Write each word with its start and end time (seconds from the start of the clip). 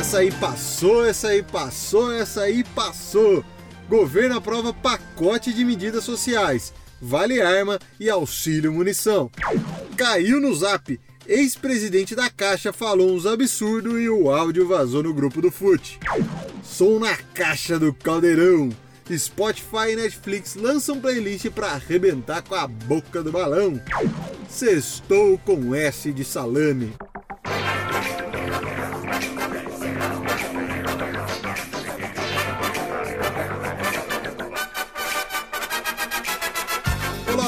Essa 0.00 0.20
aí 0.20 0.32
passou, 0.32 1.04
essa 1.04 1.28
aí 1.28 1.42
passou, 1.42 2.10
essa 2.10 2.40
aí 2.40 2.64
passou. 2.64 3.44
Governo 3.86 4.34
aprova 4.34 4.72
pacote 4.72 5.52
de 5.52 5.62
medidas 5.62 6.04
sociais, 6.04 6.72
vale 7.02 7.42
arma 7.42 7.78
e 8.00 8.08
auxílio 8.08 8.72
munição. 8.72 9.30
Caiu 9.98 10.40
no 10.40 10.54
zap. 10.54 10.98
Ex-presidente 11.28 12.16
da 12.16 12.30
Caixa 12.30 12.72
falou 12.72 13.12
uns 13.12 13.26
absurdos 13.26 14.00
e 14.00 14.08
o 14.08 14.30
áudio 14.30 14.66
vazou 14.66 15.02
no 15.02 15.12
grupo 15.12 15.42
do 15.42 15.50
FUT. 15.50 16.00
Som 16.64 16.98
na 16.98 17.14
caixa 17.34 17.78
do 17.78 17.92
caldeirão. 17.92 18.70
Spotify 19.14 19.90
e 19.92 19.96
Netflix 19.96 20.54
lançam 20.54 20.98
playlist 20.98 21.50
para 21.50 21.72
arrebentar 21.72 22.40
com 22.40 22.54
a 22.54 22.66
boca 22.66 23.22
do 23.22 23.30
balão. 23.30 23.78
Sextou 24.48 25.36
com 25.36 25.74
S 25.74 26.10
de 26.10 26.24
salame. 26.24 26.90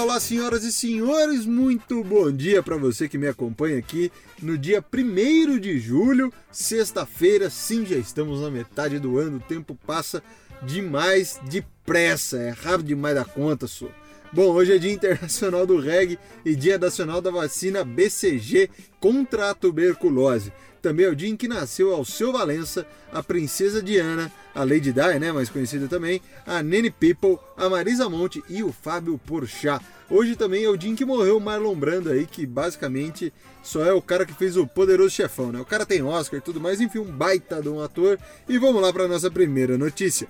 Olá, 0.03 0.19
senhoras 0.19 0.65
e 0.65 0.73
senhores, 0.73 1.47
muito 1.47 2.03
bom 2.03 2.33
dia 2.33 2.61
para 2.61 2.77
você 2.77 3.09
que 3.09 3.17
me 3.17 3.29
acompanha 3.29 3.79
aqui 3.79 4.11
no 4.43 4.59
dia 4.59 4.85
1 4.93 5.61
de 5.61 5.79
julho, 5.79 6.33
sexta-feira. 6.51 7.49
Sim, 7.49 7.87
já 7.87 7.95
estamos 7.95 8.41
na 8.41 8.51
metade 8.51 8.99
do 8.99 9.17
ano, 9.17 9.37
o 9.37 9.41
tempo 9.41 9.79
passa 9.87 10.21
demais 10.61 11.41
depressa, 11.45 12.37
é 12.37 12.51
rápido 12.51 12.89
demais 12.89 13.15
da 13.15 13.25
conta, 13.25 13.69
só. 13.69 13.87
Bom, 14.35 14.51
hoje 14.55 14.75
é 14.75 14.79
Dia 14.79 14.91
Internacional 14.91 15.67
do 15.67 15.79
Reggae 15.79 16.19
e 16.43 16.57
Dia 16.57 16.79
Nacional 16.79 17.21
da 17.21 17.31
Vacina 17.31 17.85
BCG 17.85 18.71
contra 18.99 19.51
a 19.51 19.55
tuberculose. 19.55 20.51
Também 20.81 21.05
é 21.05 21.11
o 21.11 21.15
dia 21.15 21.29
em 21.29 21.37
que 21.37 21.47
nasceu 21.47 21.93
Alceu 21.93 22.33
Valença, 22.33 22.87
a 23.13 23.23
Princesa 23.23 23.83
Diana, 23.83 24.33
a 24.55 24.65
Lady 24.65 24.91
Di, 24.91 25.19
né, 25.21 25.31
mais 25.31 25.51
conhecida 25.51 25.87
também, 25.87 26.23
a 26.47 26.63
Nene 26.63 26.91
People, 26.91 27.39
a 27.59 27.69
Marisa 27.69 28.09
Monte 28.09 28.43
e 28.49 28.63
o 28.63 28.73
Fábio 28.73 29.19
Porchat. 29.19 29.85
Hoje 30.09 30.35
também 30.35 30.65
é 30.65 30.69
o 30.69 30.79
dia 30.79 30.91
em 30.91 30.97
que 30.97 31.05
morreu 31.05 31.37
o 31.37 31.41
Marlon 31.41 31.77
Brando 31.77 32.11
aí, 32.11 32.27
que 32.27 32.47
basicamente 32.47 33.31
só 33.63 33.85
é 33.85 33.93
o 33.93 34.01
cara 34.01 34.25
que 34.25 34.33
fez 34.33 34.57
o 34.57 34.67
Poderoso 34.67 35.11
Chefão, 35.11 35.53
né? 35.53 35.61
O 35.61 35.67
cara 35.67 35.85
tem 35.85 36.03
Oscar 36.03 36.39
e 36.39 36.43
tudo 36.43 36.59
mais, 36.59 36.81
enfim, 36.81 37.01
um 37.01 37.05
baita 37.05 37.61
de 37.61 37.69
um 37.69 37.83
ator. 37.83 38.19
E 38.49 38.59
vamos 38.59 38.81
lá 38.81 38.91
para 38.93 39.07
nossa 39.07 39.31
primeira 39.31 39.77
notícia. 39.77 40.27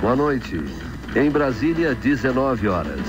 Boa 0.00 0.16
noite. 0.16 0.56
Em 1.16 1.30
Brasília, 1.30 1.94
19 1.94 2.68
horas. 2.68 3.00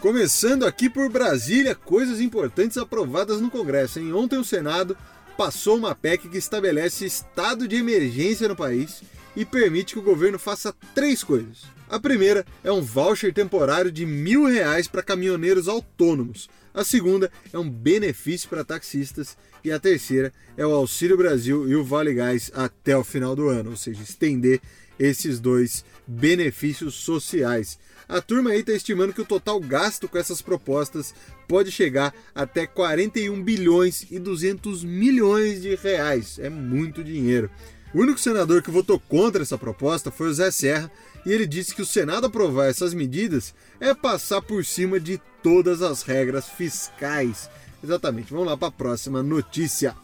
Começando 0.00 0.66
aqui 0.66 0.90
por 0.90 1.08
Brasília, 1.08 1.76
coisas 1.76 2.20
importantes 2.20 2.76
aprovadas 2.76 3.40
no 3.40 3.48
Congresso. 3.48 4.00
Em 4.00 4.12
ontem 4.12 4.36
o 4.36 4.44
Senado 4.44 4.96
passou 5.36 5.76
uma 5.76 5.94
PEC 5.94 6.28
que 6.28 6.38
estabelece 6.38 7.06
estado 7.06 7.68
de 7.68 7.76
emergência 7.76 8.48
no 8.48 8.56
país 8.56 9.00
e 9.36 9.44
permite 9.44 9.94
que 9.94 9.98
o 9.98 10.02
governo 10.02 10.38
faça 10.38 10.74
três 10.94 11.22
coisas. 11.22 11.64
A 11.88 12.00
primeira 12.00 12.44
é 12.64 12.72
um 12.72 12.80
voucher 12.80 13.32
temporário 13.32 13.92
de 13.92 14.06
mil 14.06 14.46
reais 14.46 14.88
para 14.88 15.02
caminhoneiros 15.02 15.68
autônomos. 15.68 16.48
A 16.74 16.84
segunda 16.84 17.30
é 17.52 17.58
um 17.58 17.68
benefício 17.68 18.48
para 18.48 18.64
taxistas. 18.64 19.36
E 19.64 19.70
a 19.70 19.78
terceira 19.78 20.32
é 20.56 20.66
o 20.66 20.72
Auxílio 20.72 21.16
Brasil 21.16 21.68
e 21.68 21.76
o 21.76 21.84
Vale 21.84 22.14
Gás 22.14 22.50
até 22.54 22.96
o 22.96 23.04
final 23.04 23.36
do 23.36 23.48
ano, 23.48 23.70
ou 23.70 23.76
seja, 23.76 24.02
estender 24.02 24.60
esses 24.98 25.38
dois 25.38 25.84
benefícios 26.06 26.94
sociais. 26.94 27.78
A 28.08 28.20
turma 28.20 28.50
aí 28.50 28.60
está 28.60 28.72
estimando 28.72 29.12
que 29.12 29.20
o 29.20 29.26
total 29.26 29.60
gasto 29.60 30.08
com 30.08 30.18
essas 30.18 30.42
propostas 30.42 31.14
pode 31.46 31.70
chegar 31.70 32.14
até 32.34 32.66
41 32.66 33.42
bilhões 33.42 34.06
e 34.10 34.18
200 34.18 34.82
milhões 34.82 35.62
de 35.62 35.74
reais. 35.76 36.38
É 36.38 36.50
muito 36.50 37.04
dinheiro. 37.04 37.50
O 37.94 38.00
único 38.00 38.18
senador 38.18 38.62
que 38.62 38.70
votou 38.70 38.98
contra 38.98 39.42
essa 39.42 39.58
proposta 39.58 40.10
foi 40.10 40.28
o 40.28 40.34
Zé 40.34 40.50
Serra, 40.50 40.90
e 41.26 41.32
ele 41.32 41.46
disse 41.46 41.74
que 41.74 41.82
o 41.82 41.86
Senado 41.86 42.26
aprovar 42.26 42.66
essas 42.66 42.94
medidas 42.94 43.54
é 43.78 43.92
passar 43.94 44.40
por 44.40 44.64
cima 44.64 44.98
de 44.98 45.20
todas 45.42 45.82
as 45.82 46.02
regras 46.02 46.48
fiscais. 46.48 47.50
Exatamente, 47.84 48.32
vamos 48.32 48.46
lá 48.46 48.56
para 48.56 48.68
a 48.68 48.72
próxima 48.72 49.22
notícia. 49.22 49.94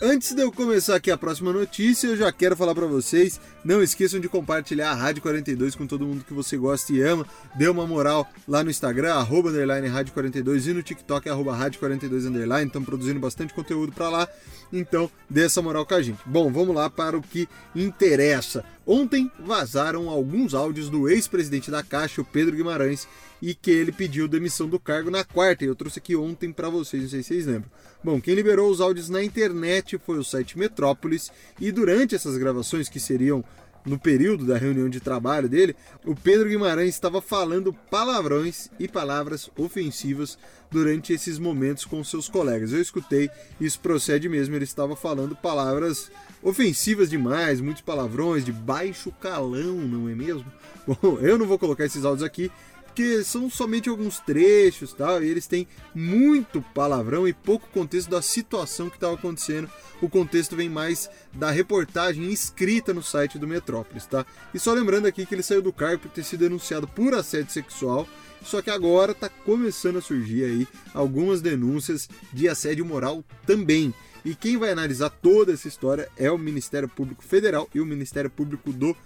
Antes 0.00 0.32
de 0.32 0.42
eu 0.42 0.52
começar 0.52 0.94
aqui 0.94 1.10
a 1.10 1.18
próxima 1.18 1.52
notícia, 1.52 2.06
eu 2.06 2.16
já 2.16 2.30
quero 2.30 2.56
falar 2.56 2.72
para 2.72 2.86
vocês, 2.86 3.40
não 3.64 3.82
esqueçam 3.82 4.20
de 4.20 4.28
compartilhar 4.28 4.92
a 4.92 4.94
Rádio 4.94 5.20
42 5.22 5.74
com 5.74 5.88
todo 5.88 6.06
mundo 6.06 6.24
que 6.24 6.32
você 6.32 6.56
gosta 6.56 6.92
e 6.92 7.02
ama. 7.02 7.26
Dê 7.56 7.68
uma 7.68 7.84
moral 7.84 8.28
lá 8.46 8.62
no 8.62 8.70
Instagram, 8.70 9.14
arroba 9.14 9.50
Rádio 9.90 10.12
42 10.12 10.68
e 10.68 10.72
no 10.72 10.84
TikTok, 10.84 11.28
arroba 11.28 11.56
Rádio 11.56 11.80
42 11.80 12.26
underline. 12.26 12.68
Estão 12.68 12.84
produzindo 12.84 13.18
bastante 13.18 13.52
conteúdo 13.52 13.90
para 13.90 14.08
lá, 14.08 14.28
então 14.72 15.10
dê 15.28 15.44
essa 15.44 15.62
moral 15.62 15.86
com 15.86 15.94
a 15.94 16.02
gente. 16.02 16.18
Bom, 16.26 16.50
vamos 16.52 16.74
lá 16.74 16.88
para 16.88 17.16
o 17.16 17.22
que 17.22 17.48
interessa. 17.74 18.64
Ontem 18.86 19.30
vazaram 19.38 20.08
alguns 20.08 20.54
áudios 20.54 20.88
do 20.88 21.08
ex-presidente 21.08 21.70
da 21.70 21.82
Caixa, 21.82 22.20
o 22.20 22.24
Pedro 22.24 22.56
Guimarães, 22.56 23.06
e 23.40 23.54
que 23.54 23.70
ele 23.70 23.92
pediu 23.92 24.26
demissão 24.26 24.68
do 24.68 24.80
cargo 24.80 25.10
na 25.10 25.24
quarta. 25.24 25.64
E 25.64 25.68
eu 25.68 25.74
trouxe 25.74 25.98
aqui 25.98 26.16
ontem 26.16 26.52
para 26.52 26.68
vocês, 26.68 27.02
não 27.02 27.10
sei 27.10 27.22
se 27.22 27.28
vocês 27.28 27.46
lembram. 27.46 27.70
Bom, 28.02 28.20
quem 28.20 28.34
liberou 28.34 28.70
os 28.70 28.80
áudios 28.80 29.08
na 29.08 29.22
internet 29.22 29.98
foi 29.98 30.18
o 30.18 30.24
site 30.24 30.58
Metrópolis 30.58 31.30
e 31.60 31.70
durante 31.72 32.14
essas 32.14 32.36
gravações 32.38 32.88
que 32.88 33.00
seriam 33.00 33.44
no 33.88 33.98
período 33.98 34.44
da 34.44 34.56
reunião 34.56 34.88
de 34.88 35.00
trabalho 35.00 35.48
dele, 35.48 35.74
o 36.04 36.14
Pedro 36.14 36.48
Guimarães 36.48 36.90
estava 36.90 37.20
falando 37.20 37.72
palavrões 37.90 38.70
e 38.78 38.86
palavras 38.86 39.50
ofensivas 39.56 40.38
durante 40.70 41.12
esses 41.12 41.38
momentos 41.38 41.84
com 41.84 42.02
seus 42.04 42.28
colegas. 42.28 42.72
Eu 42.72 42.80
escutei, 42.80 43.30
isso 43.60 43.80
procede 43.80 44.28
mesmo, 44.28 44.54
ele 44.54 44.64
estava 44.64 44.94
falando 44.94 45.34
palavras 45.34 46.10
ofensivas 46.42 47.10
demais, 47.10 47.60
muitos 47.60 47.82
palavrões 47.82 48.44
de 48.44 48.52
baixo 48.52 49.10
calão, 49.20 49.76
não 49.76 50.08
é 50.08 50.14
mesmo? 50.14 50.44
Bom, 50.86 51.18
eu 51.20 51.38
não 51.38 51.46
vou 51.46 51.58
colocar 51.58 51.84
esses 51.84 52.04
áudios 52.04 52.22
aqui, 52.22 52.50
porque 52.98 53.22
são 53.22 53.48
somente 53.48 53.88
alguns 53.88 54.18
trechos 54.18 54.92
tal, 54.92 55.22
e 55.22 55.28
eles 55.28 55.46
têm 55.46 55.68
muito 55.94 56.60
palavrão 56.74 57.28
e 57.28 57.32
pouco 57.32 57.68
contexto 57.68 58.10
da 58.10 58.20
situação 58.20 58.90
que 58.90 58.96
estava 58.96 59.14
acontecendo. 59.14 59.70
O 60.02 60.08
contexto 60.08 60.56
vem 60.56 60.68
mais 60.68 61.08
da 61.32 61.48
reportagem 61.48 62.28
escrita 62.32 62.92
no 62.92 63.00
site 63.00 63.38
do 63.38 63.46
Metrópolis, 63.46 64.04
tá? 64.04 64.26
E 64.52 64.58
só 64.58 64.72
lembrando 64.72 65.06
aqui 65.06 65.24
que 65.24 65.32
ele 65.32 65.44
saiu 65.44 65.62
do 65.62 65.72
cargo 65.72 66.02
por 66.02 66.10
ter 66.10 66.24
sido 66.24 66.40
denunciado 66.40 66.88
por 66.88 67.14
assédio 67.14 67.52
sexual, 67.52 68.08
só 68.42 68.60
que 68.60 68.70
agora 68.70 69.12
está 69.12 69.28
começando 69.28 69.98
a 69.98 70.02
surgir 70.02 70.42
aí 70.42 70.66
algumas 70.92 71.40
denúncias 71.40 72.08
de 72.32 72.48
assédio 72.48 72.84
moral 72.84 73.22
também. 73.46 73.94
E 74.24 74.34
quem 74.34 74.56
vai 74.56 74.72
analisar 74.72 75.10
toda 75.10 75.52
essa 75.52 75.68
história 75.68 76.08
é 76.16 76.28
o 76.32 76.36
Ministério 76.36 76.88
Público 76.88 77.22
Federal 77.22 77.68
e 77.72 77.80
o 77.80 77.86
Ministério 77.86 78.28
Público 78.28 78.72
do 78.72 78.96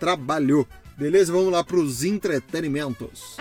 Trabalho. 0.00 0.66
Beleza? 1.02 1.32
Vamos 1.32 1.50
lá 1.50 1.64
para 1.64 1.76
os 1.76 2.04
entretenimentos. 2.04 3.36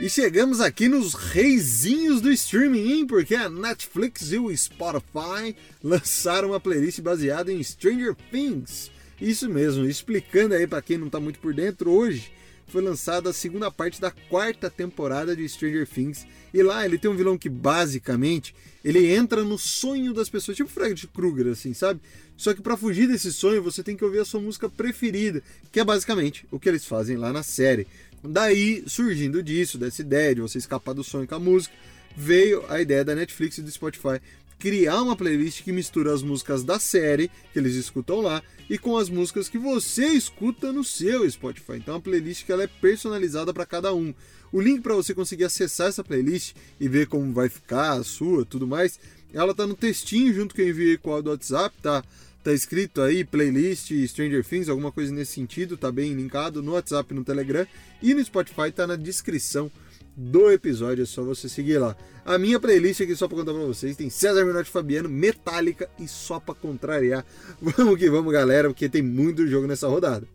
E 0.00 0.08
chegamos 0.08 0.60
aqui 0.60 0.88
nos 0.88 1.14
reizinhos 1.14 2.20
do 2.20 2.30
streaming, 2.30 2.92
hein? 2.92 3.06
Porque 3.08 3.34
a 3.34 3.50
Netflix 3.50 4.30
e 4.30 4.38
o 4.38 4.56
Spotify 4.56 5.56
lançaram 5.82 6.50
uma 6.50 6.60
playlist 6.60 7.00
baseada 7.00 7.52
em 7.52 7.60
Stranger 7.60 8.14
Things. 8.30 8.92
Isso 9.20 9.48
mesmo, 9.48 9.84
explicando 9.84 10.54
aí 10.54 10.64
para 10.64 10.80
quem 10.80 10.96
não 10.96 11.08
está 11.08 11.18
muito 11.18 11.40
por 11.40 11.52
dentro, 11.52 11.90
hoje 11.90 12.30
foi 12.68 12.82
lançada 12.82 13.30
a 13.30 13.32
segunda 13.32 13.70
parte 13.70 14.00
da 14.00 14.10
quarta 14.10 14.70
temporada 14.70 15.34
de 15.34 15.48
Stranger 15.48 15.86
Things. 15.86 16.26
E 16.52 16.62
lá 16.62 16.84
ele 16.84 16.98
tem 16.98 17.10
um 17.10 17.16
vilão 17.16 17.38
que 17.38 17.48
basicamente 17.48 18.54
ele 18.84 19.10
entra 19.12 19.42
no 19.42 19.58
sonho 19.58 20.12
das 20.12 20.28
pessoas, 20.28 20.56
tipo 20.56 20.70
Fred 20.70 21.06
Krueger, 21.08 21.48
assim, 21.48 21.74
sabe? 21.74 22.00
Só 22.36 22.54
que 22.54 22.62
para 22.62 22.76
fugir 22.76 23.08
desse 23.08 23.32
sonho 23.32 23.62
você 23.62 23.82
tem 23.82 23.96
que 23.96 24.04
ouvir 24.04 24.20
a 24.20 24.24
sua 24.24 24.40
música 24.40 24.68
preferida, 24.68 25.42
que 25.72 25.80
é 25.80 25.84
basicamente 25.84 26.46
o 26.50 26.60
que 26.60 26.68
eles 26.68 26.84
fazem 26.84 27.16
lá 27.16 27.32
na 27.32 27.42
série. 27.42 27.86
Daí, 28.22 28.84
surgindo 28.86 29.42
disso, 29.42 29.78
dessa 29.78 30.02
ideia 30.02 30.34
de 30.34 30.40
você 30.40 30.58
escapar 30.58 30.92
do 30.92 31.04
sonho 31.04 31.26
com 31.26 31.34
a 31.34 31.40
música, 31.40 31.74
veio 32.16 32.64
a 32.68 32.80
ideia 32.80 33.04
da 33.04 33.14
Netflix 33.14 33.58
e 33.58 33.62
do 33.62 33.70
Spotify 33.70 34.20
criar 34.58 35.02
uma 35.02 35.14
playlist 35.16 35.62
que 35.62 35.72
mistura 35.72 36.12
as 36.12 36.22
músicas 36.22 36.64
da 36.64 36.78
série 36.78 37.30
que 37.52 37.58
eles 37.58 37.74
escutam 37.74 38.20
lá 38.20 38.42
e 38.68 38.76
com 38.76 38.96
as 38.96 39.08
músicas 39.08 39.48
que 39.48 39.58
você 39.58 40.08
escuta 40.08 40.72
no 40.72 40.82
seu 40.82 41.28
Spotify. 41.30 41.76
Então 41.76 41.96
a 41.96 42.00
playlist 42.00 42.44
que 42.44 42.52
ela 42.52 42.64
é 42.64 42.66
personalizada 42.66 43.54
para 43.54 43.64
cada 43.64 43.94
um. 43.94 44.12
O 44.52 44.60
link 44.60 44.80
para 44.80 44.94
você 44.94 45.14
conseguir 45.14 45.44
acessar 45.44 45.88
essa 45.88 46.02
playlist 46.02 46.54
e 46.80 46.88
ver 46.88 47.06
como 47.06 47.32
vai 47.32 47.48
ficar 47.48 47.92
a 47.92 48.04
sua, 48.04 48.44
tudo 48.44 48.66
mais, 48.66 48.98
ela 49.32 49.54
tá 49.54 49.66
no 49.66 49.74
textinho 49.74 50.32
junto 50.34 50.54
que 50.54 50.62
eu 50.62 50.68
enviei 50.68 50.96
com 50.96 51.10
o 51.10 51.22
do 51.22 51.30
WhatsApp, 51.30 51.74
tá? 51.82 52.02
Tá 52.42 52.52
escrito 52.52 53.02
aí 53.02 53.24
playlist 53.24 53.90
Stranger 54.06 54.44
Things, 54.44 54.68
alguma 54.68 54.90
coisa 54.90 55.12
nesse 55.12 55.32
sentido, 55.32 55.76
tá 55.76 55.92
bem 55.92 56.14
linkado 56.14 56.62
no 56.62 56.72
WhatsApp, 56.72 57.12
no 57.12 57.24
Telegram 57.24 57.66
e 58.02 58.14
no 58.14 58.24
Spotify 58.24 58.72
tá 58.74 58.86
na 58.86 58.96
descrição 58.96 59.70
do 60.18 60.50
episódio, 60.50 61.04
é 61.04 61.06
só 61.06 61.22
você 61.22 61.48
seguir 61.48 61.78
lá. 61.78 61.96
A 62.24 62.36
minha 62.36 62.58
playlist 62.58 63.00
aqui, 63.00 63.14
só 63.14 63.28
pra 63.28 63.38
contar 63.38 63.54
pra 63.54 63.62
vocês, 63.62 63.96
tem 63.96 64.10
César 64.10 64.44
Menotti 64.44 64.68
Fabiano, 64.68 65.08
Metallica 65.08 65.88
e 65.96 66.08
só 66.08 66.40
pra 66.40 66.56
contrariar. 66.56 67.24
Vamos 67.62 67.96
que 67.96 68.10
vamos, 68.10 68.32
galera, 68.32 68.68
porque 68.68 68.88
tem 68.88 69.00
muito 69.00 69.46
jogo 69.46 69.68
nessa 69.68 69.86
rodada. 69.86 70.26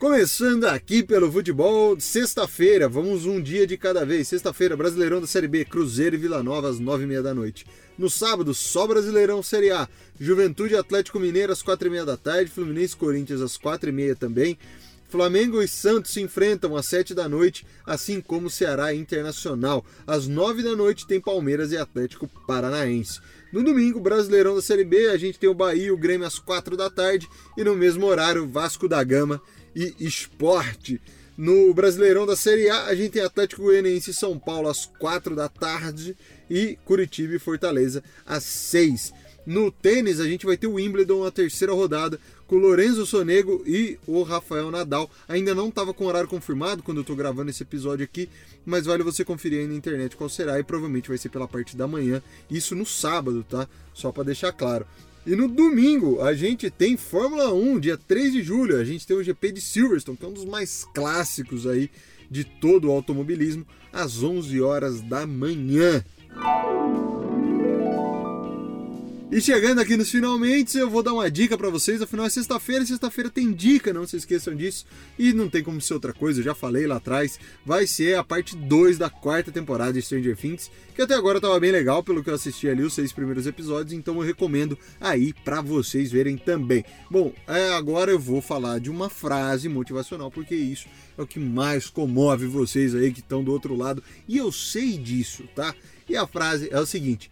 Começando 0.00 0.64
aqui 0.64 1.02
pelo 1.02 1.30
futebol, 1.30 2.00
sexta-feira, 2.00 2.88
vamos 2.88 3.26
um 3.26 3.40
dia 3.40 3.66
de 3.66 3.76
cada 3.76 4.04
vez. 4.04 4.28
Sexta-feira, 4.28 4.74
Brasileirão 4.74 5.20
da 5.20 5.26
Série 5.26 5.46
B, 5.46 5.64
Cruzeiro 5.64 6.16
e 6.16 6.18
Vila 6.18 6.42
Nova 6.42 6.70
às 6.70 6.80
nove 6.80 7.04
e 7.04 7.06
meia 7.06 7.22
da 7.22 7.34
noite. 7.34 7.66
No 7.98 8.08
sábado, 8.08 8.54
só 8.54 8.86
Brasileirão 8.86 9.42
Série 9.42 9.70
A, 9.70 9.86
Juventude 10.18 10.74
Atlético 10.74 11.20
Mineiro 11.20 11.52
às 11.52 11.62
quatro 11.62 11.86
e 11.86 11.90
meia 11.90 12.06
da 12.06 12.16
tarde, 12.16 12.50
Fluminense 12.50 12.96
Corinthians 12.96 13.42
às 13.42 13.58
quatro 13.58 13.90
e 13.90 13.92
meia 13.92 14.16
também. 14.16 14.56
Flamengo 15.10 15.60
e 15.60 15.66
Santos 15.66 16.12
se 16.12 16.20
enfrentam 16.20 16.76
às 16.76 16.86
7 16.86 17.14
da 17.14 17.28
noite, 17.28 17.66
assim 17.84 18.20
como 18.20 18.48
Ceará 18.48 18.94
Internacional. 18.94 19.84
Às 20.06 20.28
9 20.28 20.62
da 20.62 20.76
noite 20.76 21.06
tem 21.06 21.20
Palmeiras 21.20 21.72
e 21.72 21.76
Atlético 21.76 22.28
Paranaense. 22.46 23.20
No 23.52 23.64
domingo, 23.64 23.98
Brasileirão 23.98 24.54
da 24.54 24.62
Série 24.62 24.84
B, 24.84 25.08
a 25.08 25.16
gente 25.16 25.36
tem 25.36 25.50
o 25.50 25.54
Bahia 25.54 25.86
e 25.86 25.90
o 25.90 25.96
Grêmio 25.96 26.26
às 26.26 26.38
4 26.38 26.76
da 26.76 26.88
tarde 26.88 27.28
e 27.56 27.64
no 27.64 27.74
mesmo 27.74 28.06
horário, 28.06 28.48
Vasco 28.48 28.86
da 28.88 29.02
Gama 29.02 29.42
e 29.74 29.92
Esporte. 29.98 31.00
No 31.36 31.74
Brasileirão 31.74 32.24
da 32.24 32.36
Série 32.36 32.70
A, 32.70 32.84
a 32.84 32.94
gente 32.94 33.12
tem 33.12 33.22
Atlético 33.22 33.62
Goianiense 33.62 34.12
e 34.12 34.14
São 34.14 34.38
Paulo 34.38 34.68
às 34.68 34.86
4 34.86 35.34
da 35.34 35.48
tarde 35.48 36.16
e 36.48 36.78
Curitiba 36.84 37.34
e 37.34 37.38
Fortaleza 37.40 38.04
às 38.24 38.44
6. 38.44 39.12
No 39.46 39.72
tênis, 39.72 40.20
a 40.20 40.26
gente 40.26 40.46
vai 40.46 40.56
ter 40.56 40.66
o 40.66 40.74
Wimbledon 40.74 41.24
na 41.24 41.30
terceira 41.30 41.72
rodada 41.72 42.20
com 42.50 42.56
o 42.56 42.58
Lorenzo 42.58 43.06
Sonego 43.06 43.62
e 43.64 43.96
o 44.08 44.24
Rafael 44.24 44.72
Nadal. 44.72 45.08
Ainda 45.28 45.54
não 45.54 45.68
estava 45.68 45.94
com 45.94 46.04
horário 46.06 46.28
confirmado 46.28 46.82
quando 46.82 46.96
eu 46.96 47.02
estou 47.02 47.14
gravando 47.14 47.48
esse 47.48 47.62
episódio 47.62 48.02
aqui, 48.02 48.28
mas 48.66 48.86
vale 48.86 49.04
você 49.04 49.24
conferir 49.24 49.60
aí 49.60 49.68
na 49.68 49.74
internet 49.74 50.16
qual 50.16 50.28
será 50.28 50.58
e 50.58 50.64
provavelmente 50.64 51.08
vai 51.08 51.16
ser 51.16 51.28
pela 51.28 51.46
parte 51.46 51.76
da 51.76 51.86
manhã. 51.86 52.20
Isso 52.50 52.74
no 52.74 52.84
sábado, 52.84 53.46
tá? 53.48 53.68
Só 53.94 54.10
para 54.10 54.24
deixar 54.24 54.50
claro. 54.50 54.84
E 55.24 55.36
no 55.36 55.46
domingo 55.46 56.20
a 56.22 56.34
gente 56.34 56.68
tem 56.72 56.96
Fórmula 56.96 57.54
1, 57.54 57.78
dia 57.78 57.96
3 57.96 58.32
de 58.32 58.42
julho. 58.42 58.80
A 58.80 58.84
gente 58.84 59.06
tem 59.06 59.16
o 59.16 59.22
GP 59.22 59.52
de 59.52 59.60
Silverstone, 59.60 60.18
que 60.18 60.24
é 60.24 60.28
um 60.28 60.32
dos 60.32 60.44
mais 60.44 60.84
clássicos 60.92 61.68
aí 61.68 61.88
de 62.28 62.42
todo 62.42 62.88
o 62.88 62.90
automobilismo, 62.90 63.64
às 63.92 64.24
11 64.24 64.60
horas 64.60 65.00
da 65.02 65.24
manhã. 65.24 66.04
E 69.32 69.40
chegando 69.40 69.80
aqui 69.80 69.96
nos 69.96 70.10
finalmente, 70.10 70.76
eu 70.76 70.90
vou 70.90 71.04
dar 71.04 71.12
uma 71.12 71.30
dica 71.30 71.56
para 71.56 71.70
vocês. 71.70 72.02
Afinal, 72.02 72.26
é 72.26 72.28
sexta-feira, 72.28 72.84
sexta-feira 72.84 73.30
tem 73.30 73.52
dica, 73.52 73.92
não 73.92 74.04
se 74.04 74.16
esqueçam 74.16 74.56
disso. 74.56 74.84
E 75.16 75.32
não 75.32 75.48
tem 75.48 75.62
como 75.62 75.80
ser 75.80 75.94
outra 75.94 76.12
coisa, 76.12 76.40
eu 76.40 76.44
já 76.44 76.52
falei 76.52 76.84
lá 76.84 76.96
atrás. 76.96 77.38
Vai 77.64 77.86
ser 77.86 78.18
a 78.18 78.24
parte 78.24 78.56
2 78.56 78.98
da 78.98 79.08
quarta 79.08 79.52
temporada 79.52 79.92
de 79.92 80.02
Stranger 80.02 80.36
Things, 80.36 80.68
que 80.96 81.02
até 81.02 81.14
agora 81.14 81.40
tava 81.40 81.60
bem 81.60 81.70
legal, 81.70 82.02
pelo 82.02 82.24
que 82.24 82.30
eu 82.30 82.34
assisti 82.34 82.68
ali, 82.68 82.82
os 82.82 82.92
seis 82.92 83.12
primeiros 83.12 83.46
episódios. 83.46 83.92
Então 83.92 84.16
eu 84.16 84.22
recomendo 84.22 84.76
aí 85.00 85.32
para 85.32 85.60
vocês 85.60 86.10
verem 86.10 86.36
também. 86.36 86.84
Bom, 87.08 87.32
é, 87.46 87.68
agora 87.74 88.10
eu 88.10 88.18
vou 88.18 88.42
falar 88.42 88.80
de 88.80 88.90
uma 88.90 89.08
frase 89.08 89.68
motivacional, 89.68 90.28
porque 90.28 90.56
isso 90.56 90.88
é 91.16 91.22
o 91.22 91.26
que 91.26 91.38
mais 91.38 91.88
comove 91.88 92.46
vocês 92.46 92.96
aí 92.96 93.12
que 93.12 93.20
estão 93.20 93.44
do 93.44 93.52
outro 93.52 93.76
lado. 93.76 94.02
E 94.26 94.36
eu 94.36 94.50
sei 94.50 94.98
disso, 94.98 95.44
tá? 95.54 95.72
E 96.08 96.16
a 96.16 96.26
frase 96.26 96.68
é 96.72 96.80
o 96.80 96.84
seguinte 96.84 97.30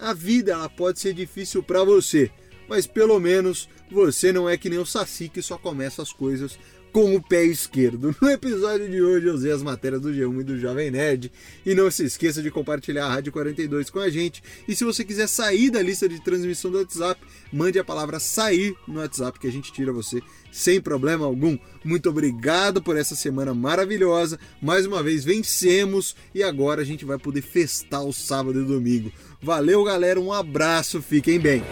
a 0.00 0.12
vida 0.14 0.52
ela 0.52 0.68
pode 0.68 0.98
ser 0.98 1.12
difícil 1.12 1.62
para 1.62 1.84
você, 1.84 2.30
mas 2.68 2.86
pelo 2.86 3.18
menos 3.20 3.68
você 3.90 4.32
não 4.32 4.48
é 4.48 4.56
que 4.56 4.70
nem 4.70 4.78
o 4.78 4.86
Saci 4.86 5.28
que 5.28 5.42
só 5.42 5.58
começa 5.58 6.02
as 6.02 6.12
coisas 6.12 6.58
com 6.92 7.14
o 7.14 7.22
pé 7.22 7.44
esquerdo. 7.44 8.14
No 8.20 8.30
episódio 8.30 8.88
de 8.88 9.00
hoje 9.00 9.26
eu 9.26 9.34
usei 9.34 9.50
as 9.50 9.62
matérias 9.62 10.00
do 10.00 10.10
G1 10.10 10.40
e 10.40 10.44
do 10.44 10.58
Jovem 10.58 10.90
Nerd. 10.90 11.32
E 11.64 11.74
não 11.74 11.90
se 11.90 12.04
esqueça 12.04 12.42
de 12.42 12.50
compartilhar 12.50 13.06
a 13.06 13.14
Rádio 13.14 13.32
42 13.32 13.90
com 13.90 13.98
a 13.98 14.10
gente. 14.10 14.42
E 14.68 14.74
se 14.74 14.84
você 14.84 15.04
quiser 15.04 15.26
sair 15.26 15.70
da 15.70 15.82
lista 15.82 16.08
de 16.08 16.22
transmissão 16.22 16.70
do 16.70 16.78
WhatsApp, 16.78 17.20
mande 17.52 17.78
a 17.78 17.84
palavra 17.84 18.20
sair 18.20 18.74
no 18.86 19.00
WhatsApp 19.00 19.38
que 19.38 19.46
a 19.46 19.52
gente 19.52 19.72
tira 19.72 19.92
você 19.92 20.20
sem 20.52 20.80
problema 20.80 21.24
algum. 21.24 21.56
Muito 21.84 22.10
obrigado 22.10 22.82
por 22.82 22.96
essa 22.96 23.14
semana 23.14 23.54
maravilhosa. 23.54 24.38
Mais 24.60 24.86
uma 24.86 25.02
vez 25.02 25.24
vencemos 25.24 26.14
e 26.34 26.42
agora 26.42 26.82
a 26.82 26.84
gente 26.84 27.04
vai 27.04 27.18
poder 27.18 27.42
festar 27.42 28.04
o 28.04 28.12
sábado 28.12 28.60
e 28.60 28.64
domingo. 28.64 29.12
Valeu, 29.42 29.82
galera. 29.84 30.20
Um 30.20 30.32
abraço. 30.32 31.00
Fiquem 31.00 31.38
bem. 31.38 31.62